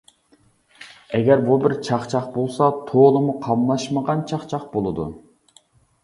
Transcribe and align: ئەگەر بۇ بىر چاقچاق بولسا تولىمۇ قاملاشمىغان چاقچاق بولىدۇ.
ئەگەر 1.17 1.41
بۇ 1.49 1.57
بىر 1.65 1.75
چاقچاق 1.87 2.31
بولسا 2.37 2.69
تولىمۇ 2.91 3.35
قاملاشمىغان 3.43 4.23
چاقچاق 4.33 4.65
بولىدۇ. 4.73 5.07